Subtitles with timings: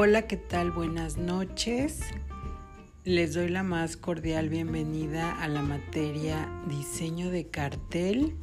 [0.00, 0.70] Hola, ¿qué tal?
[0.70, 2.02] Buenas noches.
[3.02, 8.36] Les doy la más cordial bienvenida a la materia diseño de cartel.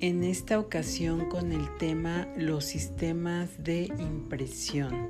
[0.00, 5.08] En esta ocasión con el tema los sistemas de impresión.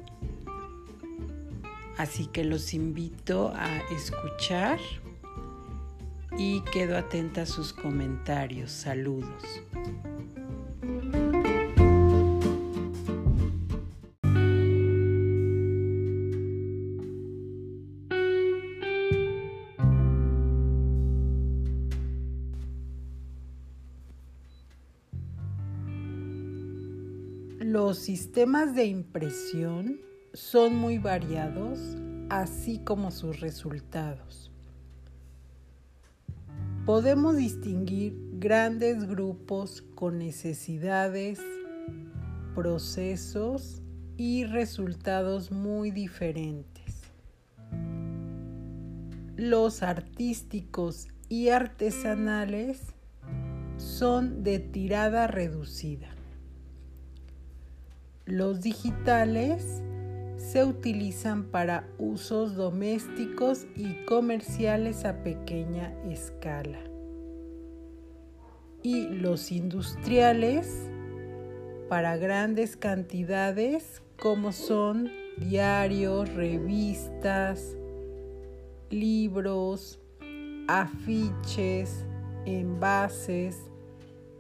[1.99, 4.79] Así que los invito a escuchar
[6.39, 8.71] y quedo atenta a sus comentarios.
[8.71, 9.43] Saludos.
[27.95, 30.01] Los sistemas de impresión
[30.33, 31.79] son muy variados,
[32.29, 34.51] así como sus resultados.
[36.85, 41.41] Podemos distinguir grandes grupos con necesidades,
[42.57, 43.81] procesos
[44.17, 46.97] y resultados muy diferentes.
[49.37, 52.81] Los artísticos y artesanales
[53.77, 56.14] son de tirada reducida.
[58.27, 59.83] Los digitales
[60.39, 66.79] se utilizan para usos domésticos y comerciales a pequeña escala.
[68.83, 70.89] Y los industriales
[71.91, 77.77] para grandes cantidades como son diarios, revistas,
[78.89, 80.01] libros,
[80.67, 82.07] afiches,
[82.47, 83.71] envases,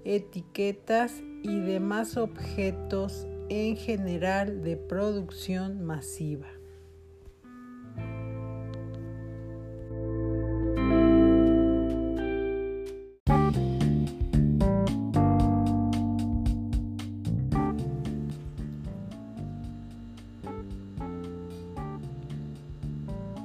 [0.06, 6.46] etiquetas y demás objetos en general de producción masiva.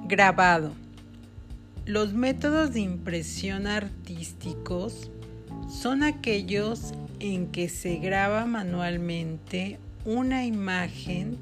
[0.07, 0.71] Grabado.
[1.85, 5.11] Los métodos de impresión artísticos
[5.69, 11.37] son aquellos en que se graba manualmente una imagen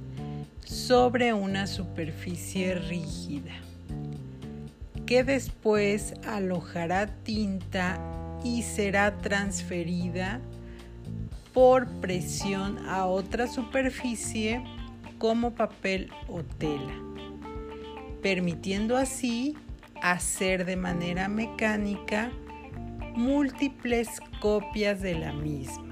[0.66, 3.54] sobre una superficie rígida
[5.08, 7.98] que después alojará tinta
[8.44, 10.42] y será transferida
[11.54, 14.64] por presión a otra superficie
[15.18, 16.94] como papel o tela,
[18.22, 19.56] permitiendo así
[20.02, 22.30] hacer de manera mecánica
[23.16, 24.10] múltiples
[24.42, 25.87] copias de la misma.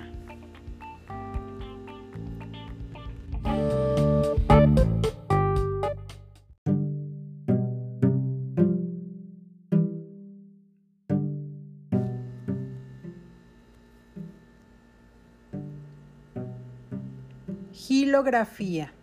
[18.06, 18.94] Gilografía.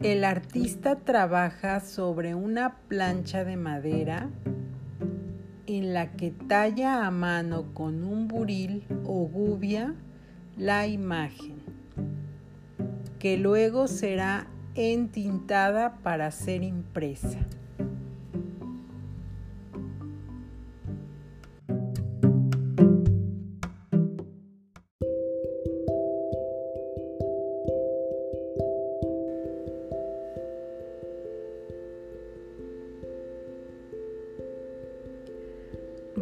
[0.00, 4.30] El artista trabaja sobre una plancha de madera
[5.66, 9.96] en la que talla a mano con un buril o gubia
[10.56, 11.56] la imagen,
[13.18, 17.40] que luego será entintada para ser impresa.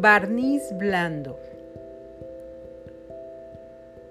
[0.01, 1.37] Barniz blando.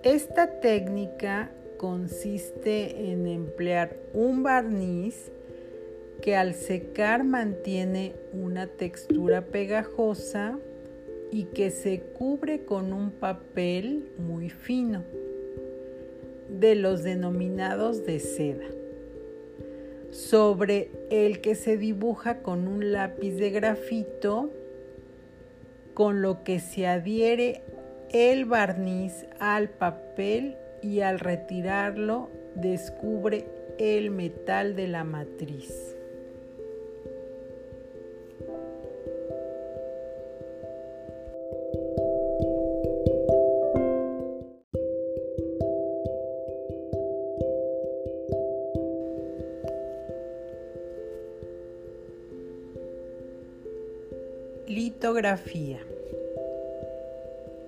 [0.02, 5.32] Esta técnica consiste en emplear un barniz
[6.20, 10.58] que al secar mantiene una textura pegajosa
[11.32, 15.04] y que se cubre con un papel muy fino,
[16.50, 18.66] de los denominados de seda,
[20.10, 24.50] sobre el que se dibuja con un lápiz de grafito
[25.98, 27.60] con lo que se adhiere
[28.10, 33.48] el barniz al papel y al retirarlo descubre
[33.80, 35.97] el metal de la matriz.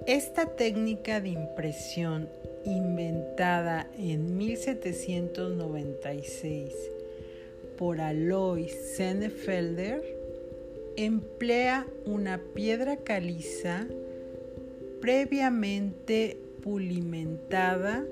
[0.07, 2.29] Esta técnica de impresión
[2.65, 6.73] inventada en 1796
[7.77, 10.01] por Alois Senefelder
[10.97, 13.89] emplea una piedra caliza
[15.01, 18.07] previamente pulimentada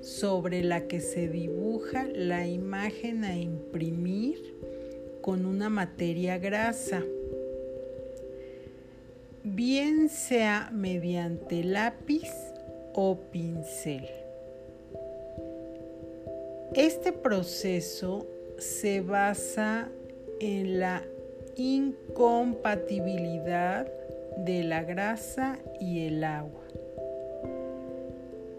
[0.00, 4.56] sobre la que se dibuja la imagen a imprimir
[5.20, 7.04] con una materia grasa,
[9.54, 12.32] bien sea mediante lápiz
[12.94, 14.08] o pincel.
[16.74, 18.26] Este proceso
[18.58, 19.90] se basa
[20.40, 21.02] en la
[21.56, 23.86] incompatibilidad
[24.38, 26.62] de la grasa y el agua.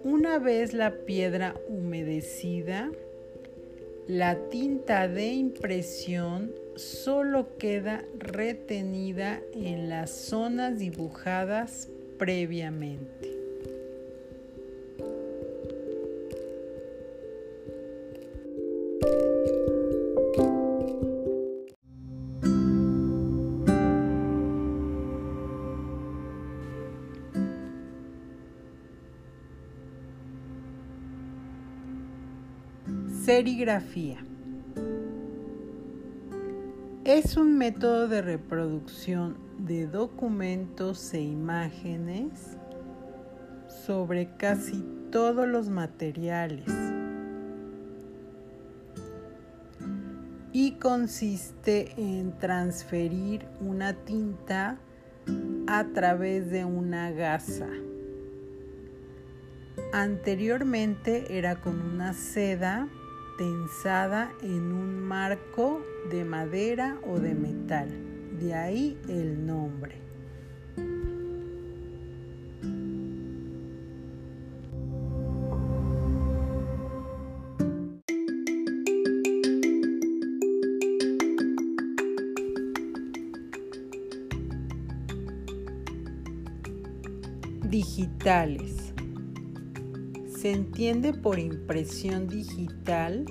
[0.03, 2.91] Una vez la piedra humedecida,
[4.07, 13.33] la tinta de impresión solo queda retenida en las zonas dibujadas previamente.
[33.25, 34.22] Serigrafía.
[37.05, 42.55] Es un método de reproducción de documentos e imágenes
[43.67, 46.63] sobre casi todos los materiales
[50.53, 54.77] y consiste en transferir una tinta
[55.67, 57.67] a través de una gasa.
[59.91, 62.87] Anteriormente era con una seda
[63.37, 67.89] tensada en un marco de madera o de metal.
[68.39, 70.01] De ahí el nombre.
[87.69, 88.82] Digitales
[90.43, 93.23] se entiende por impresión digital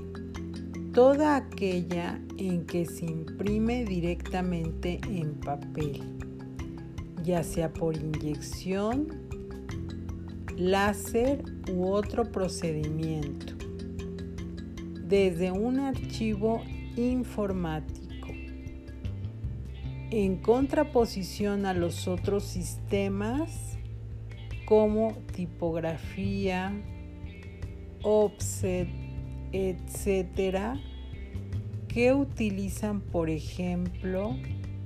[0.95, 6.01] toda aquella en que se imprime directamente en papel,
[7.23, 9.09] ya sea por inyección,
[10.57, 13.57] láser u otro procedimiento,
[15.07, 16.63] desde un archivo
[16.97, 18.29] informático,
[20.11, 23.77] en contraposición a los otros sistemas
[24.65, 26.73] como tipografía,
[28.03, 28.89] offset,
[29.53, 30.81] etcétera,
[31.89, 34.37] que utilizan, por ejemplo,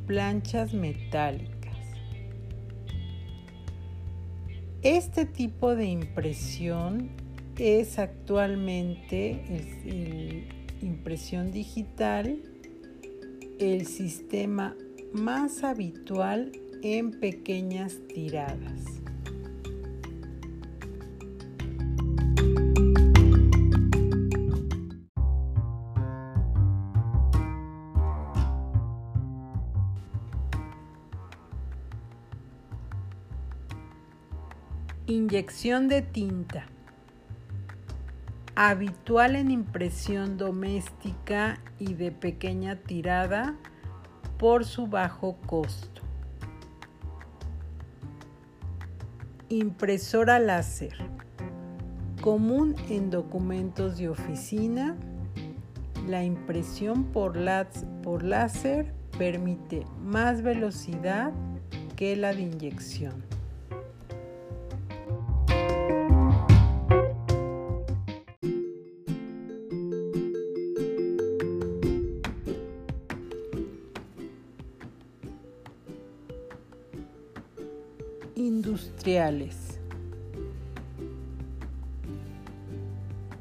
[0.06, 1.76] planchas metálicas.
[4.82, 7.10] Este tipo de impresión
[7.58, 9.40] es actualmente
[10.82, 12.40] impresión digital
[13.58, 14.76] el sistema
[15.12, 16.52] más habitual
[16.82, 19.05] en pequeñas tiradas.
[35.36, 36.64] Inyección de tinta.
[38.54, 43.54] Habitual en impresión doméstica y de pequeña tirada
[44.38, 46.00] por su bajo costo.
[49.50, 50.96] Impresora láser.
[52.22, 54.96] Común en documentos de oficina.
[56.08, 57.38] La impresión por,
[58.02, 61.30] por láser permite más velocidad
[61.94, 63.35] que la de inyección.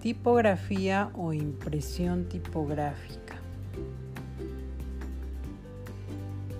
[0.01, 3.35] Tipografía o impresión tipográfica.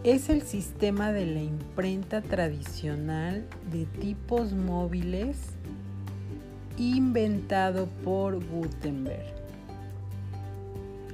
[0.04, 5.56] Es el sistema de la imprenta tradicional de tipos móviles
[6.78, 9.34] inventado por Gutenberg.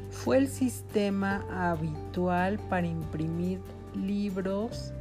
[0.10, 3.60] Fue el sistema habitual para imprimir
[3.96, 4.94] libros,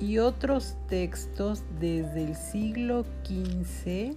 [0.00, 4.16] y otros textos desde el siglo XV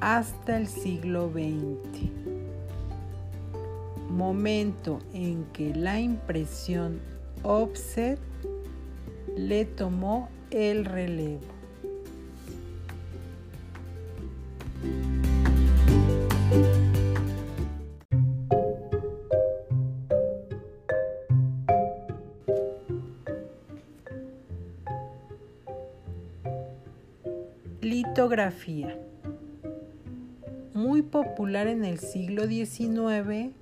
[0.00, 2.10] hasta el siglo XX,
[4.10, 7.00] momento en que la impresión
[7.42, 8.18] offset
[9.34, 11.53] le tomó el relevo.
[30.72, 33.52] Muy popular en el siglo XIX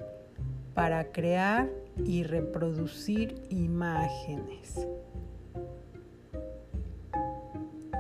[0.75, 1.69] para crear
[2.05, 4.87] y reproducir imágenes.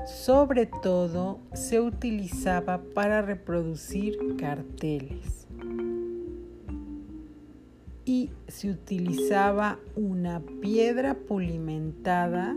[0.06, 5.48] Sobre todo se utilizaba para reproducir carteles
[8.04, 12.56] y se utilizaba una piedra pulimentada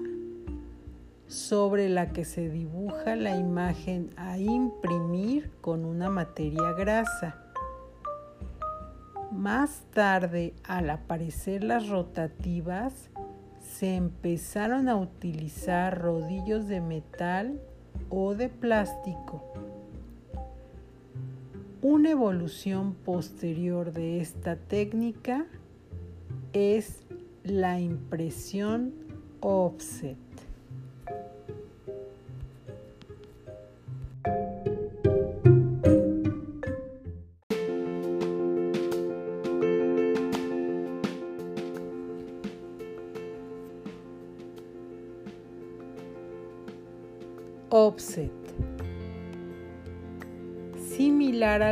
[1.27, 7.41] sobre la que se dibuja la imagen a imprimir con una materia grasa.
[9.31, 13.09] Más tarde, al aparecer las rotativas,
[13.59, 17.59] se empezaron a utilizar rodillos de metal
[18.09, 19.43] o de plástico.
[21.81, 25.45] Una evolución posterior de esta técnica
[26.53, 27.03] es
[27.43, 28.93] la impresión
[29.41, 30.24] offset.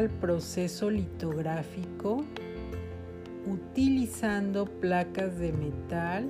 [0.10, 2.24] Proceso litográfico,
[3.46, 6.30] utilizando placas de metal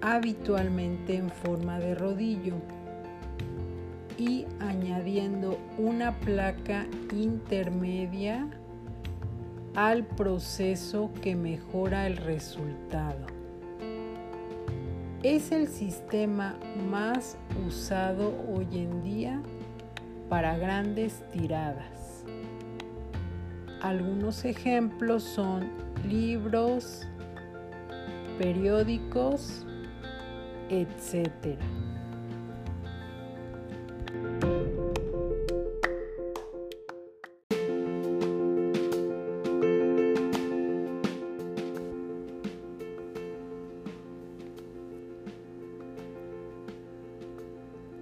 [0.00, 2.56] habitualmente en forma de rodillo
[4.18, 8.46] y añadiendo una placa intermedia
[9.74, 13.26] al proceso que mejora el resultado.
[15.22, 16.54] Es el sistema
[16.90, 19.40] más usado hoy en día
[20.28, 22.03] para grandes tiradas.
[23.84, 25.70] Algunos ejemplos son
[26.08, 27.06] libros,
[28.38, 29.66] periódicos,
[30.70, 31.58] etc.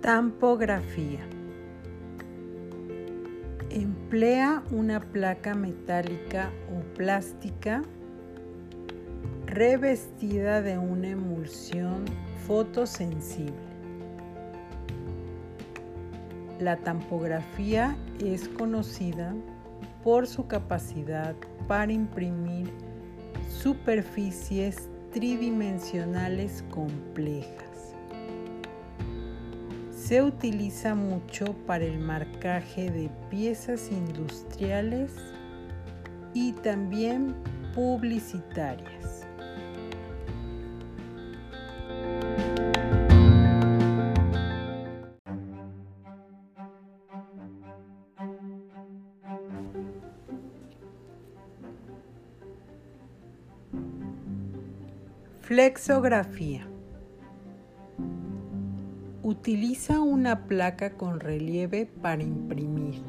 [0.00, 1.31] Tampografía.
[3.70, 7.82] Emplea una placa metálica o plástica
[9.46, 12.04] revestida de una emulsión
[12.46, 13.52] fotosensible.
[16.58, 19.34] La tampografía es conocida
[20.04, 21.34] por su capacidad
[21.66, 22.70] para imprimir
[23.48, 27.71] superficies tridimensionales complejas.
[30.12, 35.10] Se utiliza mucho para el marcaje de piezas industriales
[36.34, 37.34] y también
[37.74, 39.26] publicitarias.
[55.40, 56.71] Flexografía.
[59.42, 63.02] Utiliza una placa con relieve para imprimir.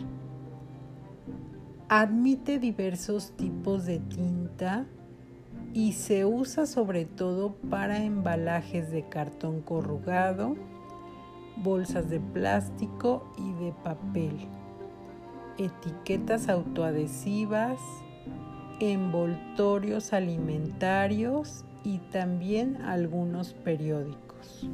[1.90, 4.88] Admite diversos tipos de tinta
[5.76, 10.56] y se usa sobre todo para embalajes de cartón corrugado,
[11.58, 14.48] bolsas de plástico y de papel,
[15.60, 17.80] etiquetas autoadhesivas,
[18.80, 24.68] envoltorios alimentarios y también algunos periódicos.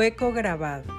[0.00, 0.94] Hueco grabado.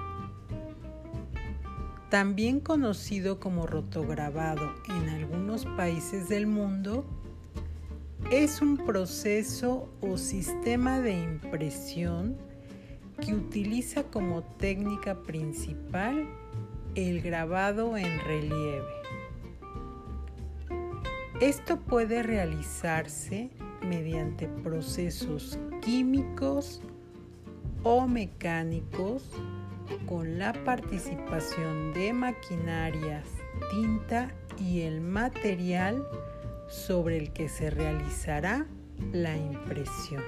[2.12, 7.04] También conocido como rotograbado en algunos países del mundo,
[8.30, 12.38] es un proceso o sistema de impresión
[13.20, 16.30] que utiliza como técnica principal
[16.94, 18.86] el grabado en relieve.
[21.40, 23.50] Esto puede realizarse
[23.82, 26.84] mediante procesos químicos
[27.84, 29.24] o mecánicos
[30.08, 33.28] con la participación de maquinarias,
[33.72, 36.06] tinta y el material
[36.70, 38.66] sobre el que se realizará
[39.12, 40.24] la impresión.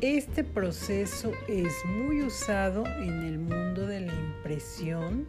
[0.00, 5.26] Este proceso es muy usado en el mundo de la impresión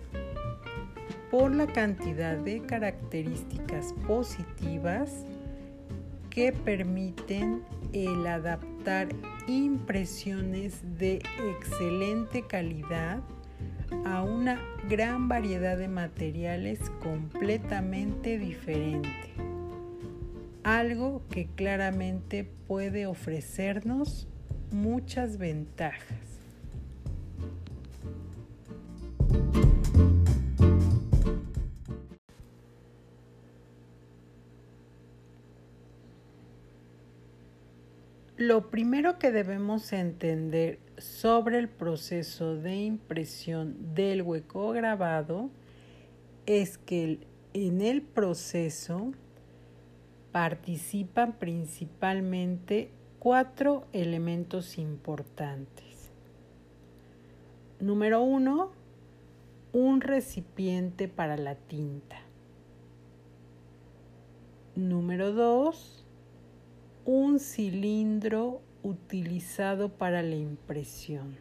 [1.32, 5.26] por la cantidad de características positivas
[6.30, 9.08] que permiten el adaptar
[9.48, 11.22] impresiones de
[11.58, 13.22] excelente calidad
[14.06, 14.60] a una
[14.90, 19.34] gran variedad de materiales completamente diferente.
[20.64, 24.28] Algo que claramente puede ofrecernos
[24.72, 26.45] muchas ventajas.
[38.56, 45.50] Lo primero que debemos entender sobre el proceso de impresión del hueco grabado
[46.46, 47.20] es que
[47.54, 49.12] en el proceso
[50.32, 56.14] participan principalmente cuatro elementos importantes.
[57.82, 58.72] Número uno,
[59.74, 62.22] un recipiente para la tinta.
[64.78, 66.05] Número dos,
[67.06, 71.38] un cilindro utilizado para la impresión.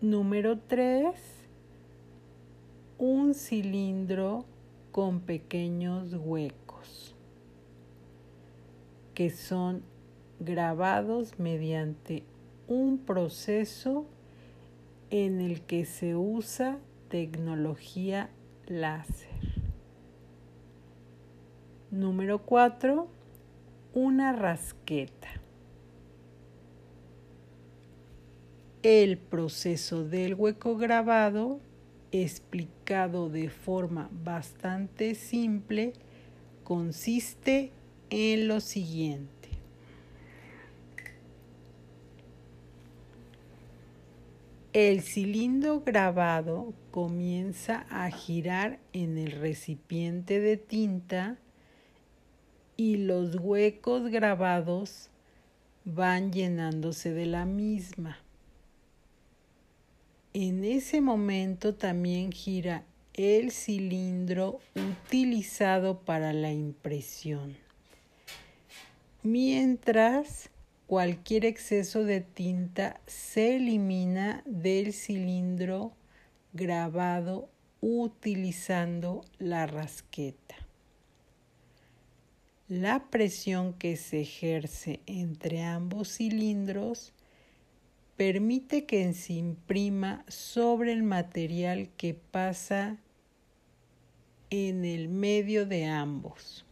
[0.00, 1.14] Número 3.
[2.98, 4.44] Un cilindro
[4.90, 7.14] con pequeños huecos
[9.14, 9.82] que son
[10.40, 12.24] grabados mediante
[12.66, 14.04] un proceso
[15.10, 16.78] en el que se usa
[17.08, 18.30] tecnología
[18.66, 19.33] láser.
[21.94, 23.06] Número 4.
[23.94, 25.28] Una rasqueta.
[28.82, 31.60] El proceso del hueco grabado,
[32.10, 35.92] explicado de forma bastante simple,
[36.64, 37.70] consiste
[38.10, 39.50] en lo siguiente.
[44.72, 51.38] El cilindro grabado comienza a girar en el recipiente de tinta
[52.76, 55.10] y los huecos grabados
[55.84, 58.18] van llenándose de la misma.
[60.32, 67.56] En ese momento también gira el cilindro utilizado para la impresión.
[69.22, 70.50] Mientras
[70.86, 75.92] cualquier exceso de tinta se elimina del cilindro
[76.52, 77.48] grabado
[77.80, 80.63] utilizando la rasqueta.
[82.68, 87.12] La presión que se ejerce entre ambos cilindros
[88.16, 92.98] permite que se imprima sobre el material que pasa
[94.48, 96.64] en el medio de ambos,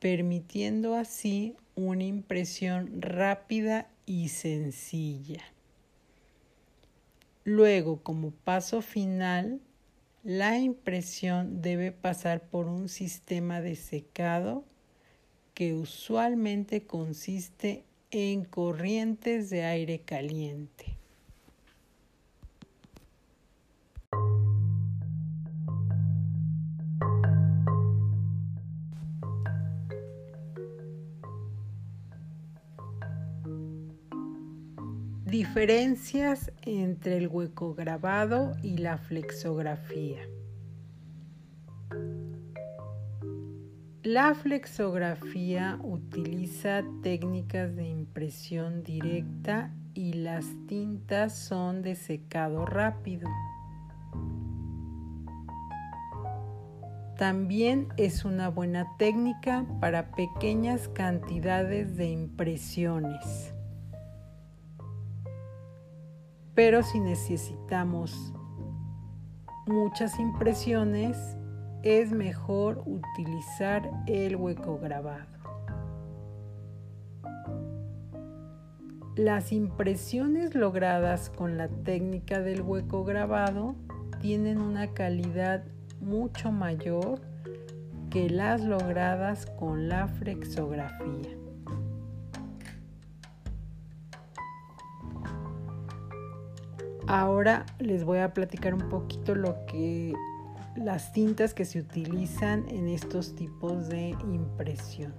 [0.00, 5.44] permitiendo así una impresión rápida y sencilla.
[7.44, 9.60] Luego, como paso final,
[10.22, 14.64] la impresión debe pasar por un sistema de secado
[15.52, 20.96] que usualmente consiste en corrientes de aire caliente.
[35.32, 40.20] Diferencias entre el hueco grabado y la flexografía.
[44.02, 53.26] La flexografía utiliza técnicas de impresión directa y las tintas son de secado rápido.
[57.16, 63.54] También es una buena técnica para pequeñas cantidades de impresiones.
[66.54, 68.34] Pero si necesitamos
[69.66, 71.16] muchas impresiones,
[71.82, 75.26] es mejor utilizar el hueco grabado.
[79.16, 83.74] Las impresiones logradas con la técnica del hueco grabado
[84.20, 85.64] tienen una calidad
[86.00, 87.20] mucho mayor
[88.10, 91.41] que las logradas con la flexografía.
[97.06, 100.14] Ahora les voy a platicar un poquito lo que
[100.76, 105.12] las tintas que se utilizan en estos tipos de impresión.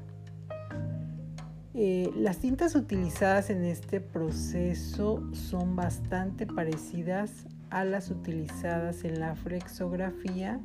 [1.76, 9.36] Eh, las tintas utilizadas en este proceso son bastante parecidas a las utilizadas en la
[9.36, 10.60] flexografía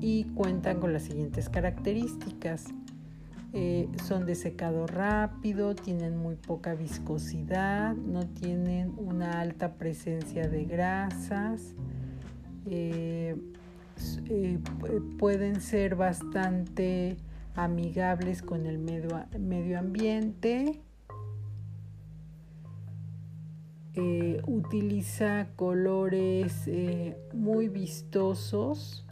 [0.00, 2.66] y cuentan con las siguientes características.
[3.54, 10.64] Eh, son de secado rápido, tienen muy poca viscosidad, no tienen una alta presencia de
[10.64, 11.74] grasas,
[12.64, 13.36] eh,
[14.30, 14.58] eh,
[15.18, 17.18] pueden ser bastante
[17.54, 20.80] amigables con el medio, medio ambiente.
[24.46, 26.66] Utiliza colores
[27.34, 29.04] muy vistosos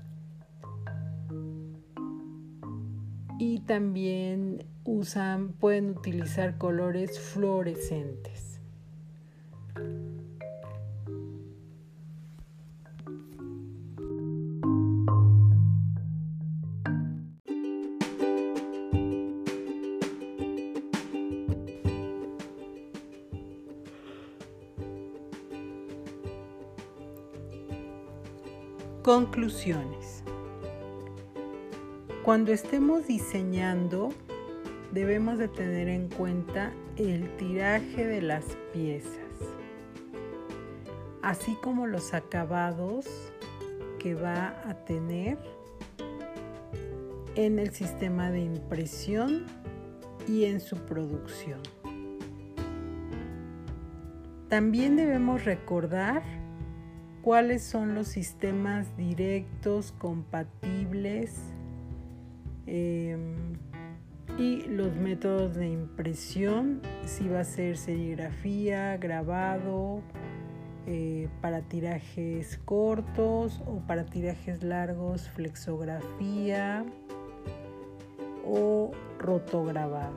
[3.41, 8.61] y también usan, pueden utilizar colores fluorescentes.
[29.03, 30.20] Conclusiones.
[32.31, 34.11] Cuando estemos diseñando,
[34.93, 39.35] debemos de tener en cuenta el tiraje de las piezas,
[41.23, 43.05] así como los acabados
[43.99, 45.39] que va a tener
[47.35, 49.47] en el sistema de impresión
[50.29, 51.59] y en su producción.
[54.49, 56.23] También debemos recordar
[57.23, 61.35] cuáles son los sistemas directos compatibles
[62.71, 63.35] em,
[64.39, 70.03] y los métodos de impresión, si va a ser serigrafía, grabado,
[70.87, 76.87] eh, para tirajes cortos o para tirajes largos, flexografía
[78.47, 80.17] o rotograbado.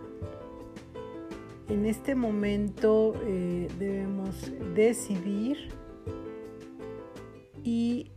[1.70, 5.70] En este momento eh, debemos decidir
[7.64, 8.12] y,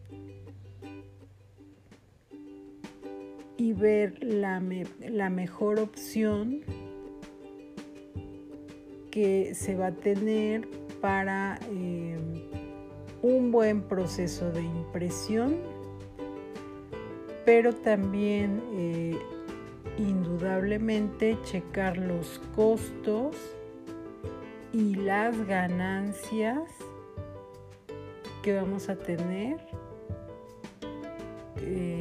[3.58, 4.60] ver la,
[5.30, 6.62] mejor opción
[9.10, 10.68] que se va a tener
[11.00, 12.16] para eh,
[13.22, 15.56] un buen proceso de impresión,
[17.44, 19.18] pero también eh,
[19.98, 23.36] indudablemente checar los costos
[24.72, 26.60] y las ganancias
[28.42, 29.58] que vamos a tener
[31.62, 31.95] eh,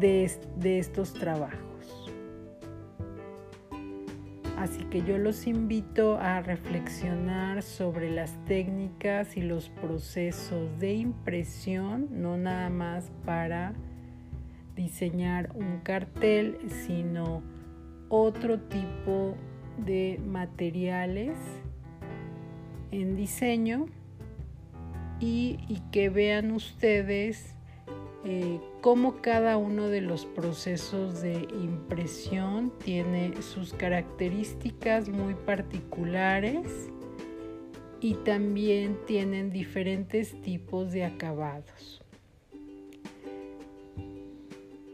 [0.00, 1.60] de, estos trabajos.
[4.56, 12.08] Así que yo los invito a reflexionar sobre las técnicas y los procesos de impresión,
[12.10, 13.72] no nada más para
[14.76, 17.42] diseñar un cartel, sino
[18.08, 19.34] otro tipo
[19.78, 21.36] de materiales
[22.90, 23.86] en diseño
[25.20, 25.58] y,
[25.92, 27.54] que vean ustedes
[28.24, 36.90] eh, cómo cada uno de los procesos de impresión tiene sus características muy particulares
[38.00, 42.02] y también tienen diferentes tipos de acabados.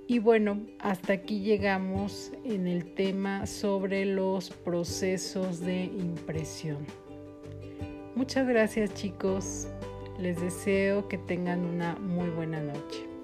[0.09, 6.87] Y bueno, hasta aquí llegamos en el tema sobre los procesos de impresión.
[8.15, 9.67] Muchas gracias chicos.
[10.19, 13.16] Les deseo que tengan una muy buena noche.